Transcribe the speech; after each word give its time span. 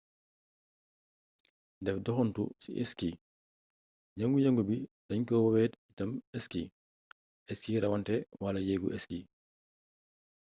def 1.83 1.97
doxuntu 2.05 2.43
ci 2.61 2.69
ski 2.91 3.09
yëngu-yëngu 4.19 4.61
bii 4.69 4.89
dañ 5.07 5.21
koy 5.27 5.41
woowee 5.43 5.67
itam 5.89 6.11
ski 6.45 6.61
ski 7.57 7.81
rawante 7.83 8.15
wala 8.43 8.59
yeegu 8.67 8.87
ski 9.03 9.19